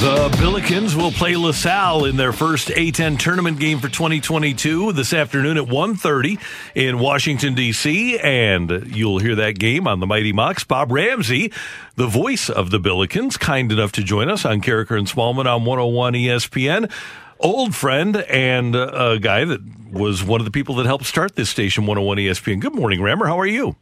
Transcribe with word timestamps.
The 0.00 0.30
Billikens 0.38 0.94
will 0.94 1.12
play 1.12 1.36
LaSalle 1.36 2.06
in 2.06 2.16
their 2.16 2.32
first 2.32 2.68
A10 2.68 3.18
tournament 3.18 3.60
game 3.60 3.80
for 3.80 3.90
2022 3.90 4.94
this 4.94 5.12
afternoon 5.12 5.58
at 5.58 5.64
1.30 5.64 6.40
in 6.74 6.98
Washington, 6.98 7.54
D.C. 7.54 8.18
And 8.18 8.96
you'll 8.96 9.18
hear 9.18 9.34
that 9.34 9.58
game 9.58 9.86
on 9.86 10.00
the 10.00 10.06
Mighty 10.06 10.32
Mox. 10.32 10.64
Bob 10.64 10.90
Ramsey, 10.90 11.52
the 11.96 12.06
voice 12.06 12.48
of 12.48 12.70
the 12.70 12.80
Billikens, 12.80 13.38
kind 13.38 13.70
enough 13.70 13.92
to 13.92 14.02
join 14.02 14.30
us 14.30 14.46
on 14.46 14.62
Karraker 14.62 14.96
and 14.96 15.06
Smallman 15.06 15.44
on 15.44 15.66
101 15.66 16.14
ESPN. 16.14 16.90
Old 17.38 17.74
friend 17.74 18.16
and 18.16 18.74
a 18.74 19.18
guy 19.20 19.44
that 19.44 19.60
was 19.92 20.24
one 20.24 20.40
of 20.40 20.46
the 20.46 20.50
people 20.50 20.76
that 20.76 20.86
helped 20.86 21.04
start 21.04 21.36
this 21.36 21.50
station, 21.50 21.84
101 21.84 22.16
ESPN. 22.16 22.58
Good 22.60 22.74
morning, 22.74 23.02
Rammer. 23.02 23.26
How 23.26 23.38
are 23.38 23.44
you? 23.44 23.76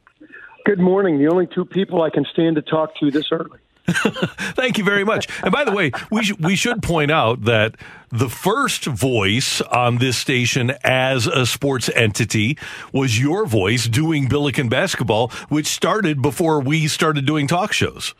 Good 0.65 0.81
morning. 0.81 1.21
The 1.21 1.29
only 1.29 1.47
two 1.47 1.65
people 1.65 2.03
I 2.03 2.11
can 2.11 2.25
stand 2.33 2.57
to 2.57 2.63
talk 2.63 2.97
to 2.97 3.13
this 3.13 3.27
early. 3.31 3.61
Thank 4.55 4.79
you 4.79 4.85
very 4.85 5.05
much. 5.05 5.29
And 5.43 5.51
by 5.51 5.65
the 5.65 5.73
way, 5.73 5.93
we 6.11 6.23
sh- 6.23 6.39
we 6.39 6.57
should 6.57 6.83
point 6.83 7.11
out 7.11 7.45
that 7.45 7.75
the 8.11 8.29
first 8.29 8.85
voice 8.85 9.61
on 9.61 9.99
this 9.99 10.17
station 10.17 10.73
as 10.85 11.27
a 11.27 11.47
sports 11.47 11.91
entity 11.95 12.59
was 12.93 13.21
your 13.21 13.47
voice 13.47 13.87
doing 13.87 14.29
Billiken 14.29 14.69
basketball, 14.69 15.29
which 15.49 15.67
started 15.67 16.21
before 16.21 16.61
we 16.61 16.87
started 16.87 17.27
doing 17.27 17.47
talk 17.47 17.73
shows. 17.73 18.15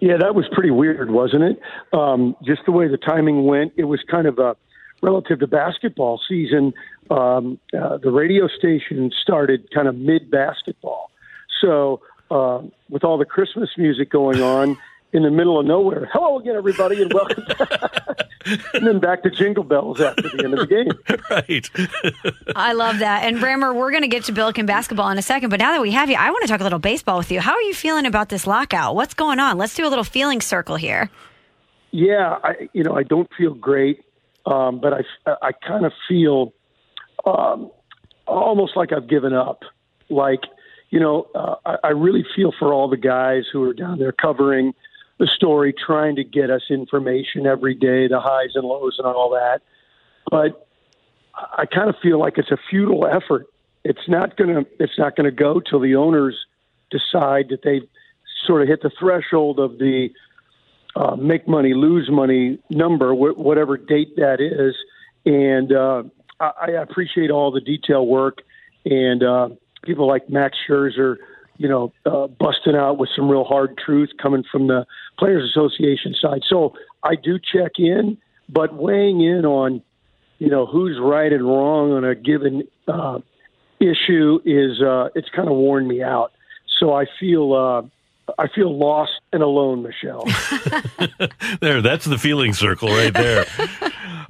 Yeah, 0.00 0.16
that 0.18 0.34
was 0.34 0.46
pretty 0.52 0.70
weird, 0.70 1.10
wasn't 1.10 1.42
it? 1.42 1.60
Um, 1.92 2.36
just 2.44 2.62
the 2.66 2.72
way 2.72 2.88
the 2.88 2.98
timing 2.98 3.44
went. 3.44 3.72
It 3.76 3.84
was 3.84 4.00
kind 4.08 4.26
of 4.26 4.38
a 4.38 4.56
relative 5.02 5.40
to 5.40 5.46
basketball 5.46 6.20
season. 6.28 6.72
Um, 7.10 7.58
uh, 7.76 7.98
the 7.98 8.10
radio 8.10 8.48
station 8.48 9.10
started 9.22 9.68
kind 9.72 9.88
of 9.88 9.96
mid 9.96 10.30
basketball. 10.30 11.10
So, 11.60 12.00
uh, 12.30 12.60
with 12.88 13.04
all 13.04 13.18
the 13.18 13.24
Christmas 13.24 13.70
music 13.76 14.10
going 14.10 14.42
on 14.42 14.76
in 15.12 15.22
the 15.22 15.30
middle 15.30 15.58
of 15.58 15.64
nowhere, 15.64 16.08
hello 16.12 16.38
again, 16.38 16.54
everybody, 16.54 17.00
and 17.02 17.12
welcome. 17.12 17.42
and 18.74 18.86
then 18.86 18.98
back 19.00 19.22
to 19.22 19.30
Jingle 19.30 19.64
Bells 19.64 20.00
after 20.00 20.22
the 20.22 20.44
end 20.44 20.54
of 20.54 20.60
the 20.60 20.66
game. 20.66 20.92
Right. 21.30 21.68
I 22.56 22.72
love 22.72 23.00
that. 23.00 23.24
And 23.24 23.42
Rammer, 23.42 23.74
we're 23.74 23.90
going 23.90 24.02
to 24.02 24.08
get 24.08 24.24
to 24.24 24.32
Billiken 24.32 24.64
basketball 24.64 25.10
in 25.10 25.18
a 25.18 25.22
second, 25.22 25.50
but 25.50 25.58
now 25.58 25.72
that 25.72 25.82
we 25.82 25.90
have 25.90 26.08
you, 26.08 26.16
I 26.16 26.30
want 26.30 26.42
to 26.42 26.48
talk 26.48 26.60
a 26.60 26.62
little 26.62 26.78
baseball 26.78 27.18
with 27.18 27.30
you. 27.30 27.40
How 27.40 27.52
are 27.52 27.62
you 27.62 27.74
feeling 27.74 28.06
about 28.06 28.30
this 28.30 28.46
lockout? 28.46 28.94
What's 28.94 29.12
going 29.14 29.38
on? 29.40 29.58
Let's 29.58 29.74
do 29.74 29.86
a 29.86 29.90
little 29.90 30.04
feeling 30.04 30.40
circle 30.40 30.76
here. 30.76 31.10
Yeah, 31.90 32.38
I, 32.42 32.68
you 32.72 32.82
know, 32.82 32.94
I 32.94 33.02
don't 33.02 33.28
feel 33.36 33.54
great, 33.54 34.04
um, 34.46 34.80
but 34.80 34.94
I, 34.94 35.36
I 35.42 35.52
kind 35.52 35.84
of 35.84 35.92
feel 36.08 36.52
um, 37.26 37.70
almost 38.26 38.76
like 38.76 38.92
I've 38.92 39.08
given 39.08 39.32
up. 39.32 39.62
Like, 40.08 40.40
you 40.90 41.00
know, 41.00 41.26
uh, 41.34 41.56
I, 41.66 41.76
I 41.84 41.88
really 41.88 42.24
feel 42.34 42.52
for 42.58 42.72
all 42.72 42.88
the 42.88 42.96
guys 42.96 43.44
who 43.52 43.62
are 43.62 43.74
down 43.74 43.98
there 43.98 44.12
covering 44.12 44.74
the 45.18 45.26
story, 45.26 45.74
trying 45.74 46.16
to 46.16 46.24
get 46.24 46.50
us 46.50 46.62
information 46.70 47.46
every 47.46 47.74
day, 47.74 48.08
the 48.08 48.20
highs 48.20 48.50
and 48.54 48.64
lows 48.64 48.96
and 48.98 49.06
all 49.06 49.30
that. 49.30 49.60
But 50.30 50.68
I 51.34 51.66
kind 51.66 51.88
of 51.88 51.96
feel 52.02 52.18
like 52.18 52.38
it's 52.38 52.50
a 52.50 52.58
futile 52.70 53.06
effort. 53.06 53.46
It's 53.84 54.08
not 54.08 54.36
gonna. 54.36 54.62
It's 54.78 54.98
not 54.98 55.16
gonna 55.16 55.30
go 55.30 55.60
till 55.60 55.80
the 55.80 55.96
owners 55.96 56.36
decide 56.90 57.48
that 57.50 57.60
they've 57.62 57.88
sort 58.46 58.62
of 58.62 58.68
hit 58.68 58.82
the 58.82 58.90
threshold 58.98 59.58
of 59.58 59.78
the 59.78 60.10
uh, 60.96 61.16
make 61.16 61.46
money, 61.46 61.74
lose 61.74 62.08
money 62.10 62.58
number, 62.70 63.12
wh- 63.12 63.38
whatever 63.38 63.76
date 63.76 64.16
that 64.16 64.40
is. 64.40 64.74
And 65.24 65.72
uh, 65.72 66.02
I, 66.40 66.72
I 66.72 66.82
appreciate 66.82 67.30
all 67.30 67.50
the 67.50 67.60
detail 67.60 68.06
work 68.06 68.42
and 68.84 69.22
uh, 69.22 69.48
people 69.84 70.06
like 70.06 70.28
Max 70.28 70.56
Scherzer, 70.68 71.16
you 71.56 71.68
know, 71.68 71.92
uh, 72.06 72.26
busting 72.26 72.76
out 72.76 72.98
with 72.98 73.10
some 73.16 73.28
real 73.28 73.44
hard 73.44 73.76
truth 73.78 74.10
coming 74.20 74.44
from 74.50 74.68
the 74.68 74.86
Players 75.18 75.50
Association 75.50 76.14
side. 76.20 76.42
So 76.48 76.74
I 77.02 77.14
do 77.16 77.38
check 77.38 77.72
in, 77.78 78.18
but 78.48 78.74
weighing 78.74 79.20
in 79.20 79.44
on, 79.44 79.82
you 80.38 80.48
know, 80.48 80.66
who's 80.66 80.98
right 81.00 81.32
and 81.32 81.44
wrong 81.44 81.92
on 81.92 82.04
a 82.04 82.14
given 82.14 82.62
uh, 82.86 83.18
issue 83.80 84.38
is 84.44 84.80
uh, 84.82 85.08
it's 85.14 85.28
kind 85.34 85.48
of 85.48 85.56
worn 85.56 85.86
me 85.88 86.02
out. 86.02 86.32
So 86.78 86.94
I 86.94 87.06
feel. 87.18 87.90
I 88.38 88.48
feel 88.48 88.76
lost 88.76 89.12
and 89.32 89.42
alone, 89.42 89.82
Michelle. 89.82 90.24
there, 91.60 91.82
that's 91.82 92.04
the 92.04 92.18
feeling 92.18 92.52
circle 92.52 92.88
right 92.88 93.12
there. 93.12 93.46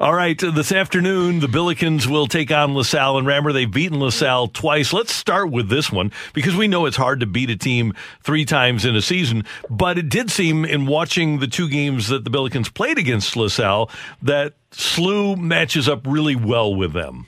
All 0.01 0.15
right, 0.15 0.39
this 0.39 0.71
afternoon, 0.71 1.41
the 1.41 1.49
Billikens 1.49 2.07
will 2.07 2.29
take 2.29 2.53
on 2.53 2.75
LaSalle 2.75 3.19
and 3.19 3.27
Rammer. 3.27 3.53
They've 3.53 3.71
beaten 3.71 3.99
LaSalle 3.99 4.47
twice. 4.49 4.93
Let's 4.93 5.13
start 5.13 5.51
with 5.51 5.69
this 5.69 5.91
one 5.91 6.13
because 6.35 6.55
we 6.55 6.69
know 6.69 6.87
it's 6.87 6.97
hard 6.97 7.19
to 7.21 7.27
beat 7.27 7.51
a 7.51 7.57
team 7.57 7.95
three 8.23 8.45
times 8.45 8.85
in 8.85 8.95
a 8.95 9.03
season, 9.03 9.45
but 9.69 9.99
it 9.99 10.09
did 10.09 10.31
seem 10.31 10.65
in 10.65 10.87
watching 10.87 11.41
the 11.41 11.49
two 11.49 11.69
games 11.69 12.09
that 12.09 12.23
the 12.23 12.31
Billikens 12.31 12.73
played 12.73 12.97
against 12.97 13.37
LaSalle 13.37 13.91
that 14.23 14.55
SLU 14.71 15.37
matches 15.37 15.89
up 15.89 16.07
really 16.07 16.37
well 16.37 16.73
with 16.73 16.93
them. 16.93 17.27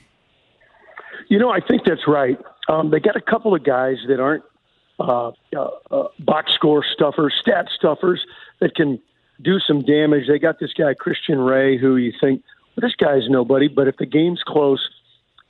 You 1.27 1.39
know, 1.39 1.49
I 1.49 1.59
think 1.59 1.83
that's 1.85 2.07
right. 2.07 2.37
Um, 2.69 2.89
they 2.89 3.01
got 3.01 3.17
a 3.17 3.21
couple 3.21 3.53
of 3.53 3.65
guys 3.65 3.97
that 4.07 4.21
aren't 4.21 4.43
uh, 5.01 5.31
uh, 5.55 5.69
uh, 5.89 6.07
box 6.19 6.53
score 6.53 6.83
stuffers, 6.83 7.33
stat 7.39 7.67
stuffers 7.75 8.25
that 8.59 8.75
can 8.75 8.99
do 9.41 9.59
some 9.59 9.81
damage. 9.81 10.27
They 10.27 10.39
got 10.39 10.59
this 10.59 10.73
guy 10.73 10.93
Christian 10.93 11.39
Ray, 11.39 11.77
who 11.77 11.97
you 11.97 12.13
think 12.19 12.43
well, 12.75 12.87
this 12.87 12.95
guy's 12.95 13.27
nobody, 13.27 13.67
but 13.67 13.87
if 13.87 13.97
the 13.97 14.05
game's 14.05 14.43
close, 14.43 14.89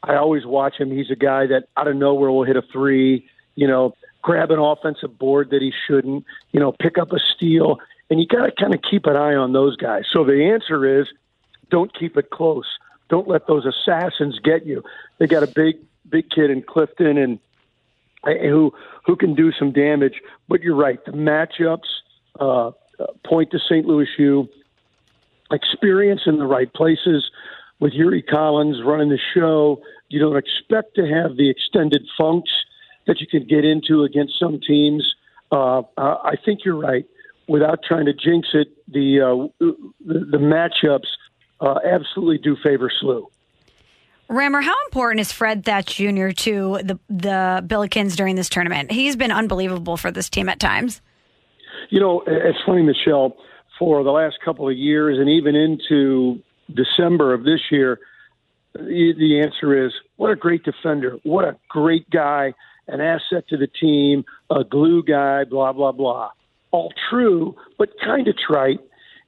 I 0.03 0.15
always 0.15 0.45
watch 0.45 0.77
him. 0.77 0.89
He's 0.89 1.11
a 1.11 1.15
guy 1.15 1.47
that 1.47 1.65
out 1.77 1.87
of 1.87 1.95
nowhere 1.95 2.31
will 2.31 2.43
hit 2.43 2.55
a 2.55 2.63
three, 2.63 3.27
you 3.55 3.67
know, 3.67 3.93
grab 4.21 4.51
an 4.51 4.59
offensive 4.59 5.17
board 5.17 5.49
that 5.51 5.61
he 5.61 5.71
shouldn't, 5.87 6.25
you 6.51 6.59
know, 6.59 6.71
pick 6.71 6.97
up 6.97 7.11
a 7.11 7.19
steal, 7.19 7.79
and 8.09 8.19
you 8.19 8.27
got 8.27 8.45
to 8.45 8.51
kind 8.51 8.73
of 8.73 8.81
keep 8.81 9.05
an 9.05 9.15
eye 9.15 9.35
on 9.35 9.53
those 9.53 9.75
guys. 9.75 10.05
So 10.11 10.23
the 10.23 10.51
answer 10.51 10.99
is, 10.99 11.07
don't 11.69 11.93
keep 11.97 12.17
it 12.17 12.29
close. 12.29 12.65
Don't 13.09 13.27
let 13.27 13.47
those 13.47 13.65
assassins 13.65 14.39
get 14.39 14.65
you. 14.65 14.83
They 15.17 15.27
got 15.27 15.43
a 15.43 15.47
big, 15.47 15.77
big 16.09 16.29
kid 16.29 16.49
in 16.49 16.61
Clifton 16.61 17.17
and 17.17 17.39
who 18.23 18.73
who 19.05 19.15
can 19.15 19.35
do 19.35 19.51
some 19.51 19.71
damage. 19.71 20.21
But 20.47 20.61
you're 20.61 20.75
right. 20.75 21.03
The 21.05 21.11
matchups 21.11 21.89
uh, 22.39 22.71
point 23.25 23.51
to 23.51 23.59
St. 23.59 23.85
Louis 23.85 24.07
U. 24.17 24.47
Experience 25.51 26.21
in 26.25 26.37
the 26.37 26.45
right 26.45 26.71
places 26.73 27.29
with 27.79 27.93
Yuri 27.93 28.21
Collins 28.21 28.77
running 28.85 29.09
the 29.09 29.19
show. 29.33 29.81
You 30.07 30.19
don't 30.19 30.37
expect 30.37 30.95
to 30.95 31.05
have 31.07 31.35
the 31.35 31.49
extended 31.49 32.07
funks 32.17 32.51
that 33.07 33.19
you 33.19 33.27
can 33.27 33.45
get 33.45 33.65
into 33.65 34.03
against 34.03 34.39
some 34.39 34.61
teams. 34.61 35.15
Uh, 35.51 35.81
I 35.97 36.35
think 36.45 36.63
you're 36.63 36.79
right. 36.79 37.05
Without 37.47 37.79
trying 37.83 38.05
to 38.05 38.13
jinx 38.13 38.49
it, 38.53 38.69
the 38.87 39.19
uh, 39.19 39.47
the, 39.59 39.75
the 40.05 40.37
matchups 40.37 41.07
uh, 41.59 41.79
absolutely 41.83 42.37
do 42.37 42.55
favor 42.63 42.89
SLU. 43.01 43.25
Rammer, 44.31 44.61
how 44.61 44.75
important 44.85 45.19
is 45.19 45.33
Fred 45.33 45.65
Thatch 45.65 45.97
Jr. 45.97 46.29
to 46.29 46.79
the 46.83 46.97
the 47.09 47.61
Billikens 47.67 48.15
during 48.15 48.35
this 48.37 48.47
tournament? 48.47 48.89
He's 48.89 49.17
been 49.17 49.31
unbelievable 49.31 49.97
for 49.97 50.09
this 50.09 50.29
team 50.29 50.47
at 50.47 50.57
times. 50.57 51.01
You 51.89 51.99
know, 51.99 52.23
it's 52.25 52.57
funny, 52.65 52.81
Michelle. 52.81 53.35
For 53.77 54.03
the 54.03 54.11
last 54.11 54.37
couple 54.45 54.69
of 54.69 54.77
years, 54.77 55.17
and 55.19 55.27
even 55.27 55.55
into 55.55 56.41
December 56.73 57.33
of 57.33 57.43
this 57.43 57.59
year, 57.71 57.99
the, 58.73 59.41
answer 59.43 59.85
is 59.85 59.91
what 60.15 60.31
a 60.31 60.35
great 60.35 60.63
defender, 60.63 61.17
what 61.23 61.43
a 61.43 61.57
great 61.67 62.09
guy, 62.09 62.53
an 62.87 63.01
asset 63.01 63.47
to 63.49 63.57
the 63.57 63.67
team, 63.67 64.23
a 64.49 64.63
glue 64.63 65.03
guy, 65.03 65.43
blah 65.43 65.73
blah 65.73 65.91
blah. 65.91 66.29
All 66.71 66.93
true, 67.09 67.55
but 67.77 67.89
kind 68.01 68.29
of 68.29 68.35
trite. 68.37 68.79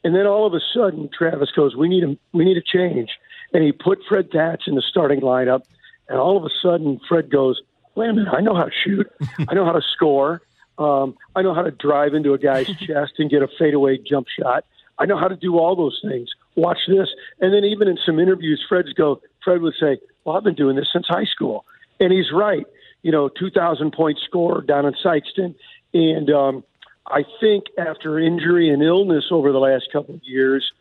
And 0.06 0.16
then 0.16 0.28
all 0.28 0.48
of 0.48 0.54
a 0.54 0.62
sudden, 0.74 1.10
Travis 1.12 1.52
goes, 1.54 1.76
"We 1.76 1.90
need 1.90 2.06
a 2.06 2.18
we 2.32 2.46
need 2.46 2.56
a 2.56 2.62
change." 2.62 3.10
And 3.54 3.64
he 3.64 3.72
put 3.72 4.00
Fred 4.08 4.32
Thatch 4.32 4.64
in 4.68 4.76
the 4.76 4.82
starting 4.82 5.22
lineup. 5.22 5.64
And 6.10 6.20
all 6.20 6.38
of 6.38 6.44
a 6.44 6.50
sudden, 6.62 7.00
Fred 7.08 7.30
goes, 7.30 7.62
"Wait 7.96 8.10
a 8.10 8.14
minute! 8.14 8.34
I 8.34 8.42
know 8.42 8.56
how 8.56 8.64
to 8.64 8.72
shoot. 8.72 9.10
I 9.48 9.54
know 9.54 9.66
how 9.66 9.72
to 9.72 9.82
score. 9.94 10.42
Um, 10.78 11.16
I 11.36 11.42
know 11.42 11.54
how 11.54 11.62
to 11.62 11.72
drive 11.72 12.14
into 12.14 12.34
a 12.34 12.38
guy's 12.38 12.68
chest 12.80 13.14
and 13.20 13.30
get 13.30 13.42
a 13.42 13.48
fadeaway 13.60 13.98
jump 13.98 14.28
shot. 14.28 14.66
I 15.00 15.06
know 15.06 15.18
how 15.18 15.28
to 15.28 15.36
do 15.36 15.58
all 15.58 15.76
those 15.76 16.00
things. 16.08 16.30
Watch 16.56 16.80
this. 16.88 17.10
And 17.40 17.54
then 17.54 17.64
even 17.64 17.88
in 17.88 17.98
some 18.06 18.20
interviews, 18.20 18.64
Fred's 18.68 18.94
go. 18.94 19.22
Fred 19.44 19.62
would 19.62 19.76
say, 19.80 20.00
"Well, 20.24 20.36
I've 20.36 20.44
been 20.44 20.56
doing 20.56 20.76
this 20.76 20.90
since 20.92 21.08
high 21.08 21.26
school," 21.26 21.66
and 22.00 22.12
he's 22.12 22.32
right. 22.34 22.66
You 23.02 23.12
know, 23.12 23.28
2,000 23.28 23.92
point 23.92 24.18
score 24.24 24.62
down 24.62 24.86
in 24.86 24.94
Sikeston, 24.94 25.56
and 25.94 26.30
um, 26.30 26.64
I 27.08 27.24
think 27.40 27.66
after 27.78 28.18
injury 28.18 28.70
and 28.70 28.82
illness 28.82 29.26
over 29.30 29.52
the 29.52 29.60
last 29.60 29.92
couple 29.92 30.16
of 30.16 30.22
years, 30.24 30.72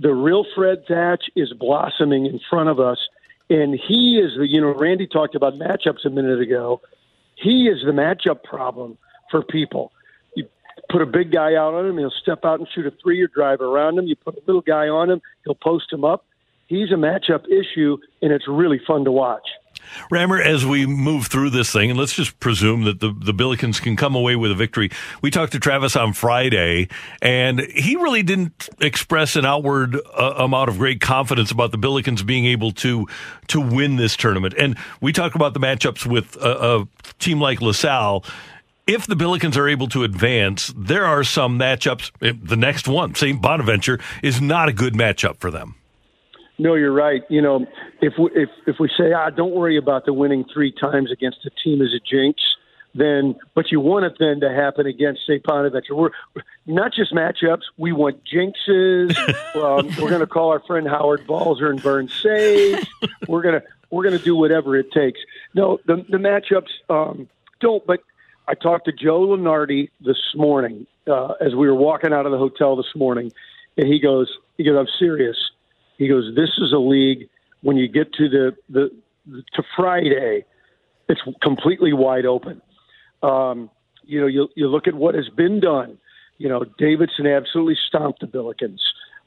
the 0.00 0.14
real 0.14 0.44
Fred 0.54 0.84
Thatch 0.88 1.24
is 1.36 1.52
blossoming 1.52 2.24
in 2.26 2.40
front 2.48 2.70
of 2.70 2.80
us, 2.80 2.98
and 3.50 3.74
he 3.74 4.18
is 4.18 4.36
the. 4.36 4.48
You 4.48 4.60
know, 4.60 4.74
Randy 4.74 5.06
talked 5.06 5.34
about 5.34 5.54
matchups 5.54 6.04
a 6.04 6.10
minute 6.10 6.40
ago. 6.40 6.80
He 7.36 7.68
is 7.68 7.84
the 7.84 7.92
matchup 7.92 8.42
problem 8.42 8.96
for 9.30 9.42
people. 9.42 9.92
You 10.34 10.46
put 10.90 11.02
a 11.02 11.06
big 11.06 11.32
guy 11.32 11.54
out 11.54 11.74
on 11.74 11.86
him, 11.86 11.98
he'll 11.98 12.10
step 12.10 12.44
out 12.44 12.58
and 12.58 12.68
shoot 12.74 12.86
a 12.86 12.92
three 13.02 13.20
or 13.20 13.28
drive 13.28 13.60
around 13.60 13.98
him. 13.98 14.06
You 14.06 14.16
put 14.16 14.36
a 14.36 14.42
little 14.46 14.62
guy 14.62 14.88
on 14.88 15.10
him, 15.10 15.20
he'll 15.44 15.54
post 15.54 15.92
him 15.92 16.04
up. 16.04 16.24
He's 16.66 16.90
a 16.92 16.94
matchup 16.94 17.44
issue, 17.48 17.98
and 18.22 18.32
it's 18.32 18.48
really 18.48 18.80
fun 18.86 19.04
to 19.04 19.12
watch. 19.12 19.48
Rammer, 20.10 20.40
as 20.40 20.64
we 20.64 20.86
move 20.86 21.26
through 21.26 21.50
this 21.50 21.72
thing, 21.72 21.90
and 21.90 21.98
let's 21.98 22.14
just 22.14 22.38
presume 22.40 22.84
that 22.84 23.00
the, 23.00 23.14
the 23.18 23.32
Billikens 23.32 23.80
can 23.80 23.96
come 23.96 24.14
away 24.14 24.36
with 24.36 24.50
a 24.50 24.54
victory. 24.54 24.90
We 25.22 25.30
talked 25.30 25.52
to 25.52 25.60
Travis 25.60 25.96
on 25.96 26.12
Friday, 26.12 26.88
and 27.20 27.60
he 27.60 27.96
really 27.96 28.22
didn't 28.22 28.68
express 28.80 29.36
an 29.36 29.44
outward 29.44 29.96
uh, 29.96 30.34
amount 30.36 30.70
of 30.70 30.78
great 30.78 31.00
confidence 31.00 31.50
about 31.50 31.70
the 31.72 31.78
Billikens 31.78 32.24
being 32.24 32.46
able 32.46 32.72
to 32.72 33.06
to 33.48 33.60
win 33.60 33.96
this 33.96 34.16
tournament. 34.16 34.54
And 34.56 34.76
we 35.00 35.12
talked 35.12 35.34
about 35.34 35.54
the 35.54 35.60
matchups 35.60 36.06
with 36.06 36.36
a, 36.36 36.80
a 36.80 36.88
team 37.18 37.40
like 37.40 37.60
LaSalle 37.60 38.24
if 38.86 39.06
the 39.06 39.14
Billikens 39.14 39.56
are 39.56 39.68
able 39.68 39.86
to 39.88 40.02
advance, 40.02 40.72
there 40.76 41.04
are 41.04 41.22
some 41.22 41.56
matchups. 41.56 42.10
Eh, 42.22 42.32
the 42.42 42.56
next 42.56 42.88
one, 42.88 43.14
St. 43.14 43.40
Bonaventure, 43.40 44.00
is 44.20 44.40
not 44.40 44.68
a 44.68 44.72
good 44.72 44.94
matchup 44.94 45.36
for 45.38 45.50
them. 45.50 45.76
No, 46.60 46.74
you're 46.74 46.92
right. 46.92 47.22
You 47.30 47.40
know, 47.40 47.66
if 48.02 48.12
we, 48.18 48.30
if 48.34 48.50
if 48.66 48.76
we 48.78 48.90
say, 48.98 49.14
ah, 49.14 49.30
don't 49.30 49.52
worry 49.52 49.78
about 49.78 50.04
the 50.04 50.12
winning 50.12 50.44
three 50.52 50.70
times 50.70 51.10
against 51.10 51.38
a 51.46 51.50
team 51.64 51.80
as 51.80 51.88
a 51.94 52.00
jinx, 52.00 52.38
then 52.94 53.34
but 53.54 53.72
you 53.72 53.80
want 53.80 54.04
it 54.04 54.16
then 54.18 54.40
to 54.40 54.50
happen 54.50 54.86
against 54.86 55.22
St. 55.26 55.42
Bonaventure. 55.42 55.94
We're 55.94 56.10
not 56.66 56.92
just 56.92 57.14
matchups. 57.14 57.62
We 57.78 57.92
want 57.92 58.22
jinxes. 58.24 59.16
um, 59.54 59.86
we're 59.98 60.10
going 60.10 60.20
to 60.20 60.26
call 60.26 60.50
our 60.50 60.60
friend 60.60 60.86
Howard 60.86 61.26
Balzer 61.26 61.70
and 61.70 61.82
burn 61.82 62.08
sage. 62.08 62.86
We're 63.26 63.42
gonna 63.42 63.62
we're 63.88 64.04
gonna 64.04 64.18
do 64.18 64.36
whatever 64.36 64.76
it 64.76 64.92
takes. 64.92 65.20
No, 65.54 65.80
the 65.86 66.04
the 66.10 66.18
matchups 66.18 66.68
um, 66.90 67.26
don't. 67.60 67.86
But 67.86 68.00
I 68.46 68.52
talked 68.52 68.84
to 68.84 68.92
Joe 68.92 69.28
Lunardi 69.28 69.88
this 70.02 70.34
morning 70.34 70.86
uh, 71.06 71.34
as 71.40 71.54
we 71.54 71.68
were 71.68 71.74
walking 71.74 72.12
out 72.12 72.26
of 72.26 72.32
the 72.32 72.38
hotel 72.38 72.76
this 72.76 72.94
morning, 72.94 73.32
and 73.78 73.86
he 73.86 73.98
goes, 73.98 74.30
he 74.58 74.64
goes, 74.64 74.76
I'm 74.76 74.88
serious. 74.98 75.38
He 76.00 76.08
goes, 76.08 76.34
this 76.34 76.48
is 76.56 76.72
a 76.72 76.78
league 76.78 77.28
when 77.60 77.76
you 77.76 77.86
get 77.86 78.10
to 78.14 78.28
the 78.30 78.56
the 78.70 78.90
to 79.54 79.62
Friday, 79.76 80.46
it's 81.10 81.20
completely 81.42 81.92
wide 81.92 82.24
open. 82.24 82.62
Um, 83.22 83.68
you 84.04 84.18
know, 84.18 84.26
you 84.26 84.48
you 84.56 84.66
look 84.66 84.88
at 84.88 84.94
what 84.94 85.14
has 85.14 85.28
been 85.28 85.60
done. 85.60 85.98
You 86.38 86.48
know, 86.48 86.64
Davidson 86.78 87.26
absolutely 87.26 87.76
stomped 87.86 88.20
the 88.20 88.26
Billikens. 88.26 88.80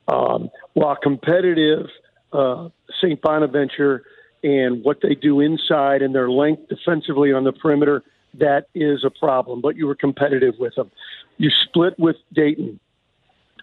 Um, 0.08 0.50
while 0.74 0.96
competitive, 0.96 1.86
uh, 2.34 2.70
St. 3.00 3.22
Bonaventure 3.22 4.04
and 4.44 4.84
what 4.84 4.98
they 5.04 5.14
do 5.14 5.40
inside 5.42 6.02
and 6.02 6.16
their 6.16 6.30
length 6.30 6.70
defensively 6.70 7.32
on 7.32 7.44
the 7.44 7.54
perimeter 7.54 8.04
that 8.40 8.68
is 8.74 9.04
a 9.06 9.12
problem. 9.12 9.62
But 9.62 9.76
you 9.76 9.86
were 9.86 9.96
competitive 9.96 10.56
with 10.60 10.74
them. 10.74 10.90
You 11.38 11.52
split 11.52 12.00
with 12.00 12.16
Dayton. 12.34 12.80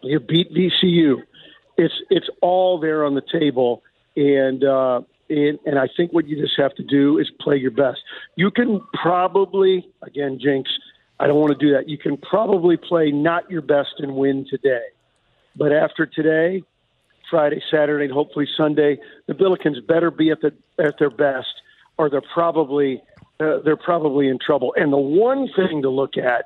You 0.02 0.20
beat 0.20 0.54
VCU. 0.54 1.22
It's 1.80 1.94
it's 2.10 2.28
all 2.42 2.78
there 2.78 3.06
on 3.06 3.14
the 3.14 3.22
table, 3.22 3.82
and 4.14 4.62
uh, 4.62 5.00
and 5.30 5.58
and 5.64 5.78
I 5.78 5.88
think 5.96 6.12
what 6.12 6.28
you 6.28 6.36
just 6.38 6.58
have 6.58 6.74
to 6.74 6.82
do 6.82 7.18
is 7.18 7.30
play 7.40 7.56
your 7.56 7.70
best. 7.70 8.00
You 8.36 8.50
can 8.50 8.82
probably 8.92 9.88
again, 10.02 10.38
Jinx. 10.38 10.70
I 11.18 11.26
don't 11.26 11.40
want 11.40 11.58
to 11.58 11.66
do 11.66 11.72
that. 11.72 11.88
You 11.88 11.96
can 11.96 12.18
probably 12.18 12.76
play 12.76 13.10
not 13.10 13.50
your 13.50 13.62
best 13.62 13.94
and 13.98 14.14
win 14.14 14.46
today, 14.48 14.84
but 15.56 15.72
after 15.72 16.04
today, 16.04 16.62
Friday, 17.30 17.62
Saturday, 17.70 18.04
and 18.04 18.12
hopefully 18.12 18.46
Sunday, 18.58 18.98
the 19.26 19.32
Billikens 19.32 19.86
better 19.86 20.10
be 20.10 20.30
at 20.30 20.42
the 20.42 20.52
at 20.78 20.98
their 20.98 21.10
best, 21.10 21.54
or 21.96 22.10
they're 22.10 22.20
probably 22.34 23.02
uh, 23.40 23.60
they're 23.64 23.76
probably 23.76 24.28
in 24.28 24.38
trouble. 24.38 24.74
And 24.76 24.92
the 24.92 24.98
one 24.98 25.48
thing 25.56 25.80
to 25.80 25.88
look 25.88 26.18
at 26.18 26.44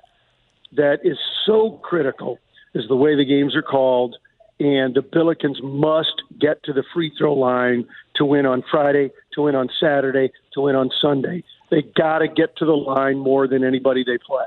that 0.76 1.00
is 1.02 1.18
so 1.44 1.80
critical 1.82 2.38
is 2.72 2.84
the 2.88 2.96
way 2.96 3.16
the 3.16 3.24
games 3.24 3.56
are 3.56 3.62
called. 3.62 4.16
And 4.60 4.94
the 4.94 5.00
Billikens 5.00 5.62
must 5.62 6.22
get 6.40 6.62
to 6.64 6.72
the 6.72 6.84
free 6.94 7.12
throw 7.18 7.34
line 7.34 7.86
to 8.16 8.24
win 8.24 8.46
on 8.46 8.62
Friday, 8.70 9.10
to 9.32 9.42
win 9.42 9.54
on 9.54 9.68
Saturday, 9.80 10.30
to 10.52 10.60
win 10.60 10.76
on 10.76 10.90
Sunday. 11.00 11.42
They 11.70 11.82
got 11.82 12.18
to 12.18 12.28
get 12.28 12.56
to 12.58 12.64
the 12.64 12.76
line 12.76 13.18
more 13.18 13.48
than 13.48 13.64
anybody 13.64 14.04
they 14.04 14.18
play. 14.18 14.46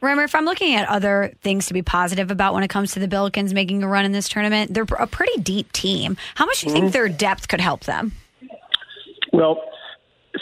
Remember, 0.00 0.24
if 0.24 0.34
I'm 0.34 0.46
looking 0.46 0.74
at 0.74 0.88
other 0.88 1.32
things 1.42 1.66
to 1.66 1.74
be 1.74 1.82
positive 1.82 2.30
about 2.30 2.54
when 2.54 2.62
it 2.62 2.68
comes 2.68 2.92
to 2.92 3.00
the 3.00 3.06
Billikens 3.06 3.52
making 3.52 3.82
a 3.82 3.88
run 3.88 4.04
in 4.04 4.12
this 4.12 4.28
tournament, 4.28 4.72
they're 4.72 4.86
a 4.98 5.06
pretty 5.06 5.40
deep 5.40 5.70
team. 5.72 6.16
How 6.34 6.46
much 6.46 6.60
do 6.60 6.66
you 6.66 6.72
mm-hmm. 6.72 6.82
think 6.84 6.92
their 6.92 7.08
depth 7.08 7.48
could 7.48 7.60
help 7.60 7.84
them? 7.84 8.12
Well, 9.32 9.62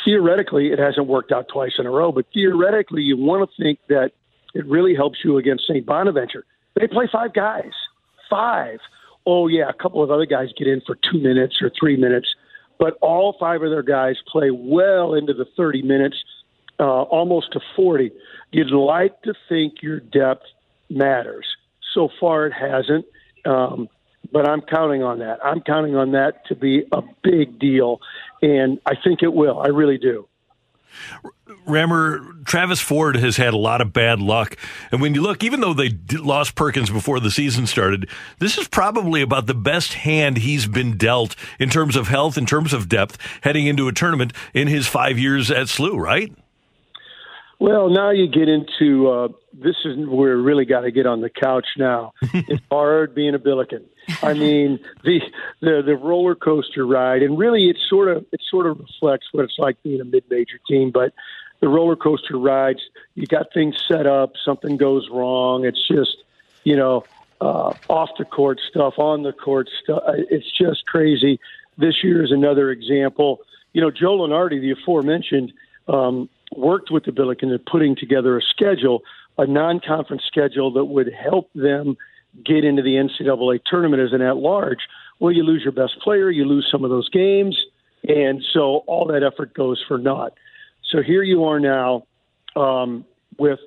theoretically, 0.05 0.69
it 0.69 0.79
hasn't 0.79 1.09
worked 1.09 1.33
out 1.33 1.49
twice 1.53 1.73
in 1.79 1.87
a 1.87 1.91
row, 1.91 2.13
but 2.13 2.27
theoretically, 2.33 3.03
you 3.03 3.17
want 3.17 3.51
to 3.51 3.63
think 3.63 3.81
that 3.89 4.13
it 4.55 4.65
really 4.67 4.95
helps 4.95 5.19
you 5.25 5.39
against 5.39 5.67
St. 5.67 5.85
Bonaventure. 5.85 6.45
They 6.75 6.87
play 6.87 7.09
five 7.11 7.35
guys. 7.35 7.73
Five. 8.31 8.81
Oh, 9.27 9.47
yeah, 9.47 9.69
a 9.69 9.73
couple 9.73 10.03
of 10.03 10.11
other 10.11 10.27
guys 10.27 10.49
get 10.57 10.67
in 10.67 10.81
for 10.87 10.97
two 10.97 11.19
minutes 11.19 11.61
or 11.61 11.71
three 11.79 11.97
minutes, 11.97 12.35
but 12.79 12.97
all 13.03 13.37
five 13.39 13.63
of 13.63 13.71
their 13.71 13.83
guys 13.83 14.17
play 14.27 14.51
well 14.51 15.15
into 15.15 15.35
the 15.35 15.47
30 15.57 15.83
minutes, 15.83 16.17
uh, 16.81 17.03
almost 17.03 17.53
to 17.53 17.61
40. 17.77 18.11
You'd 18.53 18.71
like 18.71 19.21
to 19.23 19.35
think 19.49 19.83
your 19.83 20.01
depth 20.01 20.45
matters. 20.89 21.47
So 21.95 22.09
far, 22.21 22.47
it 22.47 22.53
hasn't. 22.53 23.05
Um, 23.45 23.89
but 24.33 24.49
I'm 24.49 24.61
counting 24.61 25.03
on 25.03 25.21
that. 25.21 25.39
I'm 25.45 25.61
counting 25.61 25.97
on 25.97 26.13
that 26.13 26.47
to 26.47 26.55
be 26.55 26.85
a 26.93 27.03
big 27.23 27.59
deal, 27.59 28.01
and 28.43 28.79
I 28.85 28.95
think 29.03 29.23
it 29.23 29.33
will. 29.33 29.59
I 29.59 29.69
really 29.69 29.99
do. 29.99 30.28
Rammer, 31.67 32.21
Travis 32.45 32.81
Ford 32.81 33.17
has 33.17 33.37
had 33.37 33.55
a 33.55 33.59
lot 33.59 33.81
of 33.81 33.93
bad 33.93 34.21
luck. 34.21 34.57
And 34.91 35.01
when 35.01 35.15
you 35.15 35.23
look, 35.23 35.43
even 35.43 35.61
though 35.61 35.75
they 35.75 35.91
lost 36.13 36.55
Perkins 36.55 36.91
before 36.91 37.21
the 37.21 37.31
season 37.31 37.67
started, 37.67 38.09
this 38.39 38.59
is 38.59 38.69
probably 38.69 39.23
about 39.23 39.47
the 39.47 39.55
best 39.55 39.95
hand 39.95 40.39
he's 40.39 40.67
been 40.67 40.97
dealt 40.97 41.37
in 41.59 41.71
terms 41.71 41.97
of 41.97 42.09
health, 42.09 42.39
in 42.39 42.47
terms 42.47 42.73
of 42.73 42.89
depth, 42.89 43.19
heading 43.43 43.67
into 43.67 43.89
a 43.89 43.93
tournament 43.93 44.33
in 44.55 44.69
his 44.69 44.87
five 44.87 45.19
years 45.19 45.51
at 45.51 45.67
SLU, 45.67 45.99
right? 45.99 46.33
Well, 47.61 47.89
now 47.89 48.11
you 48.11 48.29
get 48.29 48.49
into 48.49 49.09
uh, 49.09 49.29
this 49.53 49.77
is 49.85 49.97
where 49.97 50.37
we 50.37 50.43
really 50.43 50.65
got 50.65 50.83
to 50.83 50.93
get 50.93 51.07
on 51.07 51.21
the 51.21 51.31
couch 51.31 51.67
now. 51.77 52.13
it's 52.23 52.63
hard 52.71 53.15
being 53.15 53.35
a 53.35 53.39
Billiken. 53.39 53.85
I 54.23 54.33
mean 54.35 54.79
the 55.03 55.21
the 55.61 55.83
the 55.85 55.97
roller 55.97 56.37
coaster 56.37 56.87
ride, 56.87 57.23
and 57.23 57.37
really 57.37 57.69
it 57.69 57.77
sort 57.89 58.09
of 58.09 58.25
it 58.33 58.41
sort 58.49 58.67
of 58.67 58.79
reflects 58.79 59.29
what 59.33 59.45
it's 59.45 59.59
like 59.59 59.83
being 59.83 60.01
a 60.01 60.05
mid 60.05 60.25
major 60.31 60.59
team. 60.69 60.93
But 60.93 61.13
the 61.61 61.69
roller 61.69 61.97
coaster 61.97 62.39
rides, 62.39 62.81
you 63.17 63.27
got 63.27 63.53
things 63.53 63.77
set 63.89 64.07
up, 64.07 64.35
something 64.45 64.77
goes 64.77 65.09
wrong. 65.11 65.65
It's 65.65 65.87
just 65.87 66.17
you 66.63 66.77
know 66.77 67.05
uh, 67.41 67.75
off 67.89 68.11
the 68.19 68.25
court 68.25 68.61
stuff, 68.71 68.99
on 68.99 69.25
the 69.25 69.33
court 69.33 69.69
stuff. 69.83 70.03
It's 70.07 70.51
just 70.51 70.87
crazy. 70.87 71.41
This 71.77 72.05
year 72.05 72.25
is 72.25 72.31
another 72.31 72.71
example. 72.71 73.41
You 73.73 73.81
know, 73.81 73.91
Joe 73.91 74.19
Lunardi, 74.19 74.61
the 74.61 74.71
aforementioned. 74.71 75.53
Um, 75.89 76.29
worked 76.57 76.91
with 76.91 77.05
the 77.05 77.11
Billikens 77.11 77.53
in 77.53 77.59
putting 77.71 77.97
together 77.97 78.37
a 78.37 78.43
schedule, 78.43 79.03
a 79.37 79.47
non-conference 79.47 80.23
schedule 80.27 80.73
that 80.73 80.87
would 80.87 81.13
help 81.13 81.51
them 81.55 81.97
get 82.45 82.65
into 82.65 82.83
the 82.83 82.95
NCAA 82.95 83.61
tournament 83.65 84.03
as 84.03 84.13
an 84.13 84.23
at-large. 84.23 84.81
Well, 85.21 85.33
you 85.33 85.43
lose 85.43 85.63
your 85.63 85.73
best 85.73 85.99
player, 86.01 86.31
you 86.31 86.45
lose 86.45 86.69
some 86.71 86.85
of 86.85 86.91
those 86.91 87.09
games, 87.09 87.59
and 88.07 88.45
so 88.53 88.85
all 88.87 89.07
that 89.07 89.23
effort 89.23 89.55
goes 89.55 89.83
for 89.87 89.99
naught. 89.99 90.35
So 90.91 91.03
here 91.03 91.23
you 91.23 91.45
are 91.45 91.61
now 91.61 92.05
um, 92.57 93.05
with 93.39 93.61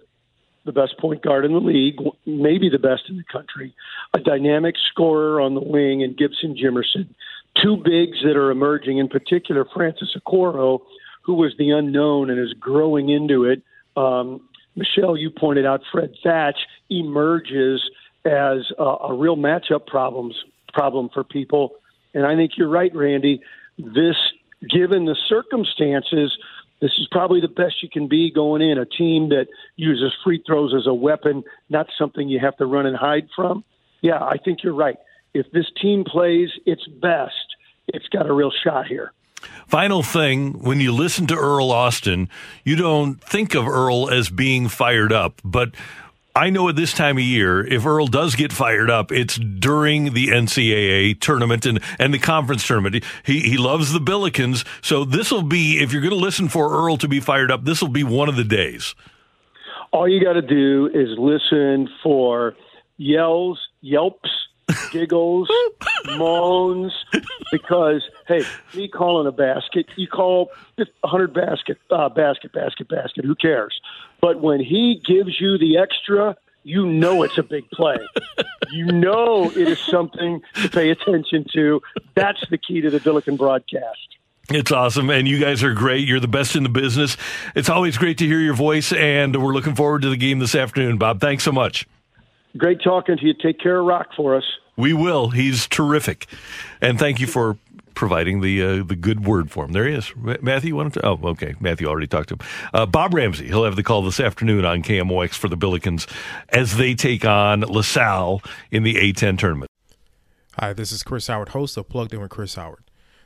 the 0.65 0.71
best 0.71 0.97
point 0.99 1.23
guard 1.23 1.43
in 1.43 1.53
the 1.53 1.59
league, 1.59 1.97
maybe 2.25 2.69
the 2.69 2.79
best 2.79 3.03
in 3.09 3.17
the 3.17 3.23
country, 3.23 3.73
a 4.13 4.19
dynamic 4.19 4.75
scorer 4.91 5.41
on 5.41 5.55
the 5.55 5.61
wing 5.61 6.03
and 6.03 6.15
Gibson 6.15 6.55
Jimerson, 6.55 7.07
two 7.61 7.77
bigs 7.77 8.19
that 8.23 8.37
are 8.37 8.51
emerging, 8.51 8.99
in 8.99 9.07
particular 9.07 9.65
Francis 9.73 10.15
Okoro, 10.15 10.81
who 11.21 11.33
was 11.35 11.53
the 11.57 11.69
unknown 11.71 12.29
and 12.29 12.39
is 12.39 12.53
growing 12.53 13.09
into 13.09 13.45
it. 13.45 13.61
Um, 13.95 14.41
Michelle, 14.75 15.17
you 15.17 15.29
pointed 15.29 15.65
out 15.65 15.81
Fred 15.91 16.13
Thatch 16.23 16.57
emerges 16.89 17.81
as 18.25 18.71
a, 18.77 18.83
a 18.83 19.13
real 19.13 19.35
matchup 19.35 19.87
problems 19.87 20.35
problem 20.73 21.09
for 21.13 21.23
people, 21.23 21.75
and 22.13 22.25
I 22.25 22.35
think 22.35 22.51
you're 22.57 22.69
right, 22.69 22.93
Randy. 22.95 23.41
This, 23.77 24.15
given 24.69 25.05
the 25.05 25.15
circumstances, 25.27 26.37
this 26.81 26.91
is 26.97 27.07
probably 27.11 27.41
the 27.41 27.47
best 27.47 27.83
you 27.83 27.89
can 27.89 28.07
be 28.07 28.31
going 28.31 28.61
in. 28.61 28.77
A 28.77 28.85
team 28.85 29.29
that 29.29 29.47
uses 29.75 30.13
free 30.23 30.41
throws 30.45 30.73
as 30.73 30.87
a 30.87 30.93
weapon, 30.93 31.43
not 31.69 31.87
something 31.97 32.27
you 32.27 32.39
have 32.39 32.57
to 32.57 32.65
run 32.65 32.85
and 32.85 32.95
hide 32.95 33.27
from. 33.35 33.63
Yeah, 34.01 34.23
I 34.23 34.37
think 34.43 34.63
you're 34.63 34.73
right. 34.73 34.97
If 35.33 35.51
this 35.51 35.67
team 35.81 36.03
plays 36.03 36.49
its 36.65 36.85
best, 36.87 37.55
it's 37.87 38.07
got 38.09 38.27
a 38.27 38.33
real 38.33 38.51
shot 38.51 38.87
here. 38.87 39.13
Final 39.67 40.03
thing, 40.03 40.53
when 40.61 40.81
you 40.81 40.91
listen 40.91 41.27
to 41.27 41.35
Earl 41.35 41.71
Austin, 41.71 42.29
you 42.63 42.75
don't 42.75 43.21
think 43.21 43.55
of 43.55 43.67
Earl 43.67 44.09
as 44.09 44.29
being 44.29 44.67
fired 44.67 45.13
up, 45.13 45.41
but 45.43 45.71
I 46.35 46.49
know 46.49 46.69
at 46.69 46.77
this 46.77 46.93
time 46.93 47.17
of 47.17 47.23
year, 47.23 47.65
if 47.65 47.85
Earl 47.85 48.07
does 48.07 48.35
get 48.35 48.53
fired 48.53 48.89
up, 48.89 49.11
it's 49.11 49.35
during 49.35 50.13
the 50.13 50.27
NCAA 50.27 51.19
tournament 51.19 51.65
and, 51.65 51.81
and 51.99 52.13
the 52.13 52.19
conference 52.19 52.65
tournament. 52.65 53.03
He, 53.25 53.41
he 53.41 53.57
loves 53.57 53.91
the 53.91 53.99
Billikens. 53.99 54.65
So 54.81 55.03
this 55.03 55.29
will 55.29 55.43
be, 55.43 55.79
if 55.81 55.91
you're 55.91 56.01
going 56.01 56.11
to 56.11 56.15
listen 56.15 56.47
for 56.47 56.71
Earl 56.71 56.95
to 56.97 57.09
be 57.09 57.19
fired 57.19 57.51
up, 57.51 57.65
this 57.65 57.81
will 57.81 57.89
be 57.89 58.05
one 58.05 58.29
of 58.29 58.37
the 58.37 58.45
days. 58.45 58.95
All 59.91 60.07
you 60.07 60.23
got 60.23 60.33
to 60.33 60.41
do 60.41 60.89
is 60.93 61.09
listen 61.17 61.89
for 62.01 62.55
yells, 62.95 63.59
yelps, 63.81 64.29
giggles, 64.91 65.49
moans, 66.17 66.93
because 67.51 68.03
hey, 68.27 68.43
me 68.73 68.87
calling 68.87 69.27
a 69.27 69.31
basket, 69.31 69.87
you 69.95 70.07
call 70.07 70.51
hundred 71.03 71.33
basket, 71.33 71.77
uh, 71.89 72.09
basket, 72.09 72.53
basket, 72.53 72.87
basket. 72.87 73.25
Who 73.25 73.35
cares? 73.35 73.79
But 74.21 74.41
when 74.41 74.59
he 74.59 75.01
gives 75.05 75.39
you 75.39 75.57
the 75.57 75.77
extra, 75.77 76.35
you 76.63 76.85
know 76.85 77.23
it's 77.23 77.37
a 77.37 77.43
big 77.43 77.69
play. 77.71 77.97
you 78.71 78.85
know 78.85 79.49
it 79.49 79.67
is 79.67 79.79
something 79.79 80.41
to 80.55 80.69
pay 80.69 80.89
attention 80.91 81.45
to. 81.53 81.81
That's 82.15 82.43
the 82.49 82.57
key 82.57 82.81
to 82.81 82.89
the 82.89 82.99
Billiken 82.99 83.35
broadcast. 83.35 83.97
It's 84.49 84.71
awesome, 84.71 85.09
and 85.09 85.27
you 85.27 85.39
guys 85.39 85.63
are 85.63 85.73
great. 85.73 86.07
You're 86.07 86.19
the 86.19 86.27
best 86.27 86.55
in 86.55 86.63
the 86.63 86.69
business. 86.69 87.15
It's 87.55 87.69
always 87.69 87.97
great 87.97 88.17
to 88.17 88.25
hear 88.25 88.39
your 88.39 88.53
voice, 88.53 88.91
and 88.91 89.41
we're 89.41 89.53
looking 89.53 89.75
forward 89.75 90.01
to 90.01 90.09
the 90.09 90.17
game 90.17 90.39
this 90.39 90.55
afternoon, 90.55 90.97
Bob. 90.97 91.21
Thanks 91.21 91.43
so 91.43 91.51
much. 91.51 91.87
Great 92.57 92.81
talking 92.83 93.17
to 93.17 93.25
you. 93.25 93.33
Take 93.33 93.59
care 93.59 93.79
of 93.79 93.85
Rock 93.85 94.07
for 94.15 94.35
us. 94.35 94.43
We 94.77 94.93
will. 94.93 95.29
He's 95.29 95.67
terrific, 95.67 96.27
and 96.81 96.97
thank 96.97 97.19
you 97.19 97.27
for 97.27 97.57
providing 97.93 98.41
the 98.41 98.61
uh, 98.61 98.83
the 98.83 98.95
good 98.95 99.25
word 99.25 99.51
for 99.51 99.65
him. 99.65 99.73
There 99.73 99.87
he 99.87 99.93
is. 99.93 100.11
Matthew, 100.15 100.69
you 100.69 100.75
want 100.75 100.93
to? 100.95 101.05
Oh, 101.05 101.19
okay. 101.23 101.55
Matthew 101.59 101.87
already 101.87 102.07
talked 102.07 102.29
to 102.29 102.35
him. 102.35 102.39
Uh, 102.73 102.85
Bob 102.85 103.13
Ramsey. 103.13 103.47
He'll 103.47 103.65
have 103.65 103.75
the 103.75 103.83
call 103.83 104.01
this 104.01 104.19
afternoon 104.19 104.65
on 104.65 104.81
KMOX 104.81 105.35
for 105.35 105.47
the 105.49 105.57
Billikens 105.57 106.09
as 106.49 106.77
they 106.77 106.93
take 106.95 107.25
on 107.25 107.61
LaSalle 107.61 108.41
in 108.71 108.83
the 108.83 108.95
A10 108.95 109.37
tournament. 109.37 109.69
Hi, 110.59 110.73
this 110.73 110.91
is 110.91 111.03
Chris 111.03 111.27
Howard, 111.27 111.49
host 111.49 111.77
of 111.77 111.87
Plugged 111.89 112.13
In 112.13 112.21
with 112.21 112.29
Chris 112.29 112.55
Howard. 112.55 112.83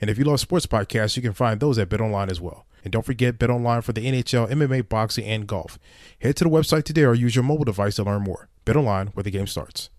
And 0.00 0.08
if 0.08 0.18
you 0.18 0.24
love 0.24 0.40
sports 0.40 0.66
podcasts, 0.66 1.16
you 1.16 1.22
can 1.22 1.32
find 1.32 1.60
those 1.60 1.78
at 1.78 1.88
BetOnline 1.88 2.30
as 2.30 2.40
well. 2.40 2.66
And 2.82 2.92
don't 2.92 3.04
forget 3.04 3.38
BetOnline 3.38 3.84
for 3.84 3.92
the 3.92 4.06
NHL, 4.06 4.50
MMA, 4.50 4.88
boxing, 4.88 5.24
and 5.26 5.46
golf. 5.46 5.78
Head 6.20 6.36
to 6.36 6.44
the 6.44 6.50
website 6.50 6.84
today 6.84 7.04
or 7.04 7.14
use 7.14 7.34
your 7.34 7.44
mobile 7.44 7.64
device 7.64 7.96
to 7.96 8.04
learn 8.04 8.22
more. 8.22 8.48
BetOnline, 8.64 9.14
where 9.14 9.22
the 9.22 9.30
game 9.30 9.46
starts. 9.46 9.90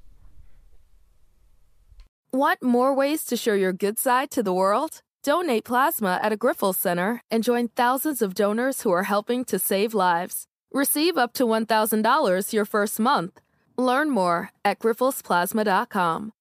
Want 2.34 2.64
more 2.64 2.96
ways 2.96 3.26
to 3.26 3.38
show 3.38 3.54
your 3.54 3.74
good 3.74 4.00
side 4.00 4.32
to 4.32 4.42
the 4.42 4.54
world? 4.54 5.02
Donate 5.24 5.66
plasma 5.66 6.20
at 6.24 6.32
a 6.32 6.38
Grifols 6.38 6.76
Center 6.76 7.22
and 7.30 7.44
join 7.44 7.68
thousands 7.68 8.22
of 8.22 8.34
donors 8.34 8.82
who 8.82 8.92
are 8.92 9.04
helping 9.04 9.46
to 9.46 9.60
save 9.60 9.94
lives. 9.94 10.48
Receive 10.72 11.18
up 11.18 11.34
to 11.34 11.44
$1,000 11.44 12.54
your 12.54 12.66
first 12.66 13.00
month. 13.00 13.40
Learn 13.78 14.10
more 14.10 14.52
at 14.64 14.80
grifolsplasma.com. 14.80 16.32